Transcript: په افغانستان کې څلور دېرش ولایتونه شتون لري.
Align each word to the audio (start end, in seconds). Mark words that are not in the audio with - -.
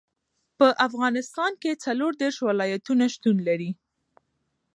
په 0.57 0.67
افغانستان 0.87 1.51
کې 1.61 1.81
څلور 1.85 2.11
دېرش 2.21 2.37
ولایتونه 2.49 3.05
شتون 3.13 3.37
لري. 3.47 3.71